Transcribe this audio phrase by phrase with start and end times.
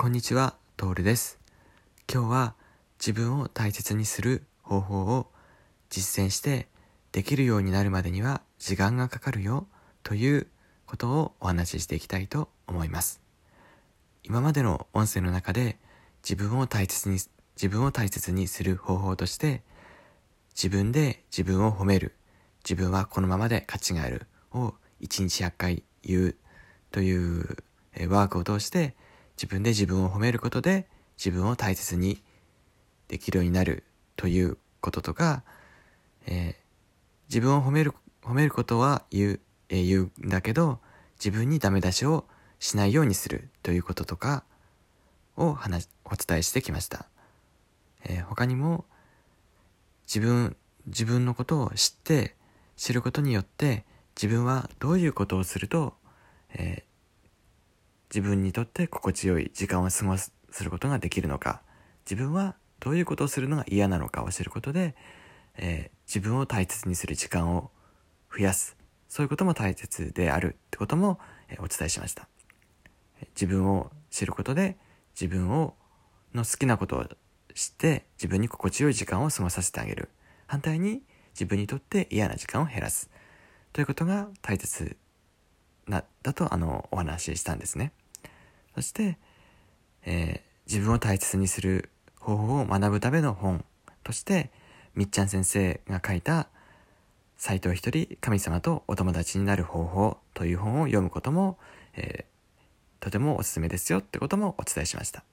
[0.00, 1.40] こんにちは、トールです。
[2.08, 2.54] 今日は
[3.00, 5.26] 自分を大切にする方法を
[5.90, 6.68] 実践して
[7.10, 9.66] できるようになるまでには時間がかかるよ
[10.04, 10.46] という
[10.86, 13.20] ことをお話ししていきたいと思います。
[14.22, 15.78] 今までの音声の中で
[16.22, 17.18] 自分を大切に、
[17.56, 19.64] 自分を大切にする方法として
[20.54, 22.14] 自分で自分を褒める、
[22.62, 26.36] 自分はこのままで価値があるを1日100回言う
[26.92, 27.56] という
[28.08, 28.94] ワークを通して
[29.38, 32.20] 自分で自分を褒めることで自分を大切に
[33.06, 33.84] できるようになる
[34.16, 35.44] ということとか、
[36.26, 36.68] えー
[37.28, 37.92] 自分を褒める、
[38.22, 40.78] 褒めることは言う、えー言うんだけど
[41.22, 42.24] 自分にダメ出しを
[42.58, 44.44] しないようにするということとか
[45.36, 47.06] を話、お伝えしてきました。
[48.04, 48.86] えー他にも
[50.06, 52.34] 自分、自分のことを知って
[52.76, 53.84] 知ることによって
[54.16, 55.94] 自分はどういうことをすると、
[56.54, 56.87] えー
[58.10, 61.60] 自分にとって心地よい時間を過ごすすることができるのか
[62.08, 64.94] 自分はどういうことをするのが嫌なのかを知ることで、
[65.56, 67.70] えー自分を大切にする時間を
[68.34, 68.78] 増やす。
[69.10, 70.56] そういうことも大切である。
[70.68, 72.28] ってことも、えーお伝えしました。
[73.20, 74.78] えー自分を知ることで
[75.20, 75.74] 自分を
[76.32, 77.04] の好きなことを
[77.54, 80.08] 知って自分に心地よい時間を過ごさせてあげる。
[80.46, 81.02] 反対に
[81.34, 83.10] 自分にとって嫌な時間を減らす。
[83.74, 84.96] ということが大切
[85.88, 87.92] なだとあのお話ししたんですね。
[88.74, 89.18] そして、
[90.04, 91.88] えー自分を大切にする
[92.20, 93.64] 方法を学ぶための本。
[94.04, 94.50] として
[94.94, 96.48] みっちゃん先生が書いた
[97.36, 101.58] 「斎藤一人神様とお友達になる方法」という本を読むことも、
[101.94, 102.38] えー
[103.00, 104.00] とてもおすすめですよ。
[104.00, 105.24] ってこともお伝えしました、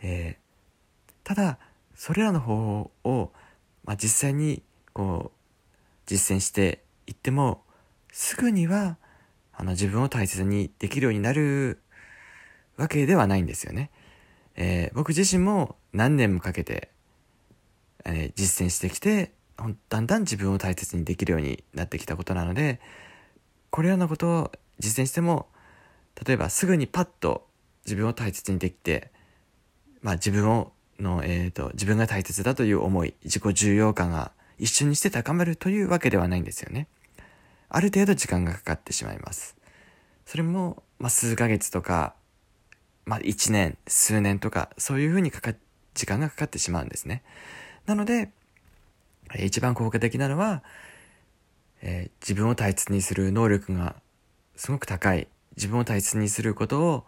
[0.00, 0.42] えー
[1.24, 1.58] ただ
[1.94, 3.32] それらの方法を、
[3.84, 5.38] まあ、実際にこう
[6.06, 7.62] 実践していっても
[8.12, 8.96] すぐには
[9.62, 11.80] あの自分を大切にできるようになる
[12.76, 13.92] わけではないんですよね。
[14.56, 16.90] えー僕自身も何年もかけて、
[18.04, 19.30] えー実践してきて
[19.88, 22.80] だんだん自分を大切にできるようになってきたことなので
[23.70, 25.46] これらのことを実践しても
[26.26, 27.46] 例えばすぐにパッと
[27.84, 29.12] 自分を大切にできて、
[30.00, 36.88] まあ、自分をの、えー、と自分が大切だという思い自己重要感が一緒にして高まるというわけではないんですよね。
[37.74, 39.56] ある程度時間がかかってしまいます。
[40.26, 42.14] それも、まあ、数ヶ月とか、
[43.06, 45.54] まあ、1年、数年とか、そういうふうにかか、
[45.94, 47.22] 時間がかかってしまうんですね。
[47.86, 48.30] なので、
[49.38, 50.62] 一番効果的なのは、
[51.80, 53.96] えー自分を大切にする能力が
[54.54, 57.06] すごく高い、自分を大切にすることを、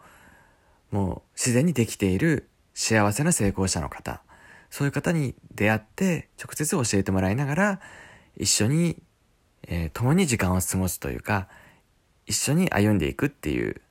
[0.89, 4.23] もう自然にできている幸せな成功者の方、
[4.71, 7.81] そういう方に出会って、直接教えてもらいながら、
[8.35, 9.01] 一緒に
[9.67, 11.47] えー共に時間を過ごすというか、
[12.25, 13.81] 一緒に歩んでいくっていう、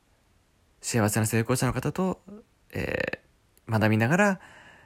[0.81, 2.21] 幸せな成功者の方と、
[2.73, 3.25] えー
[3.67, 4.41] 学びながら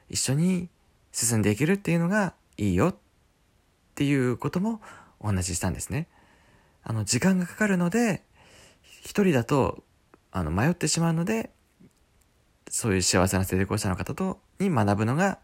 [0.09, 0.69] 一緒に
[1.13, 2.97] 進んでいけるっていうのがいいよっ
[3.95, 4.81] ていうことも
[5.21, 6.07] お話ししたんですね。
[6.85, 8.23] あの、時間がかかるので、
[9.03, 9.83] 一人だと、
[10.31, 11.51] あの、迷ってしまうので、
[12.71, 15.39] そういう幸せな成功者の方と、に学ぶのが、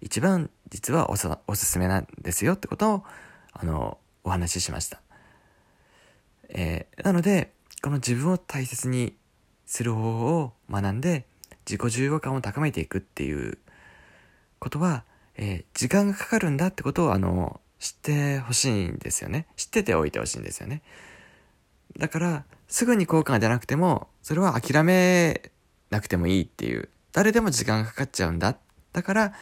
[0.00, 3.04] 一番実はおさおすすめなんですよってことを、
[3.52, 5.00] あの、お話ししました。
[6.50, 7.52] えーなので、
[7.82, 9.14] この自分を大切に
[9.66, 11.24] する方法を学んで、
[11.66, 13.58] 自己重要感を高めていくっていう
[14.58, 15.04] ことは、
[15.36, 19.46] えー時間がかかるんだってことを、あの、知ってほしいんですよね。
[19.56, 20.82] 知ってておいてほしいんですよね。
[21.98, 25.50] だから、すぐに効果が出なくても、それは諦め
[25.90, 28.56] なくてもいいっていう、誰でも時間がかかっちゃうんだ。
[28.92, 29.32] だから、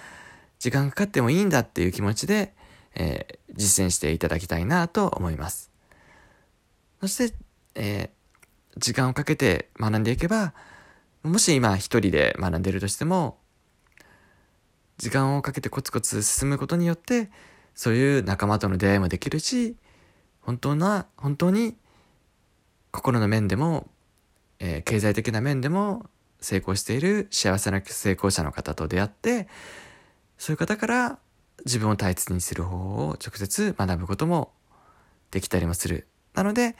[0.60, 2.54] 時間かかってもいいんだっていう気持ちで、
[2.96, 5.70] えー実践していただきたいなと思います。
[7.00, 7.34] そして、
[7.74, 8.16] えー
[8.78, 10.52] 時間をかけて学んでいけば、
[11.22, 13.38] もし今一人で学んでいるとしても、
[14.98, 17.30] 時間をかけてコツコツ進むことによって、
[17.74, 19.76] そういう仲間との出会いもできるし、
[20.42, 21.76] 本当な、本当に
[22.90, 23.88] 心の面でも、
[24.58, 26.10] えー経済的な面でも
[26.42, 29.48] 成功している幸せな成功者の方と出会って、
[30.36, 31.18] そういう方から
[31.64, 34.52] 自分を大切にする方法を直接学ぶことも
[35.30, 36.06] できたりもする。
[36.34, 36.76] なので、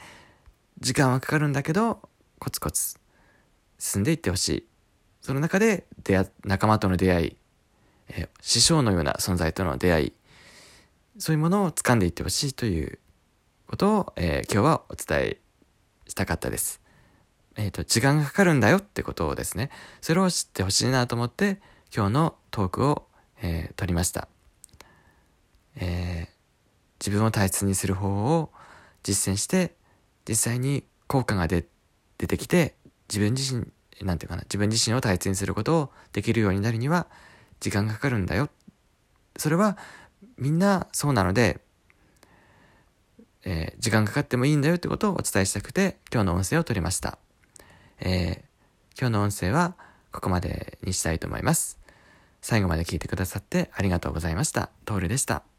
[0.79, 1.99] 時間はかかるんだけど、
[2.39, 2.97] コツコツ
[3.79, 4.67] 進んでいってほしい。
[5.21, 7.37] その中で出会、仲間との出会い、
[8.09, 10.13] えー師匠のような存在との出会い、
[11.17, 12.99] そういうものを掴んでいってほしいという
[13.67, 15.37] ことを、えー今日はお伝え
[16.07, 16.81] したかったです。
[17.57, 21.59] えっ、と、時間がかかるんだよってことをですね、それを知ってほしいなと思って、
[21.93, 23.07] 今日のトークを、
[23.41, 24.27] えー取りました。
[25.77, 26.37] えー
[26.99, 28.49] 自分を大切にする方法を
[29.03, 29.75] 実践して、
[30.27, 31.65] 実際に効果が出
[32.17, 32.75] 出てきて、
[33.07, 33.67] 自分自身、
[34.05, 37.07] なんていうかな、自分自身を大切にすることをできるようになるには
[37.59, 38.49] 時間がかかるんだよ。
[39.37, 39.77] それは
[40.37, 41.59] みんなそうなので、
[43.43, 47.17] えー、時間かかってもいいんだよってことをお伝えしたくて今日の音声を取りました。
[47.99, 49.75] えー、今日の音声は
[50.11, 51.77] ここまでにしたいと思います。
[52.41, 54.71] 最後まで聞いてくださってありがとうございました。
[54.85, 55.56] トールでした。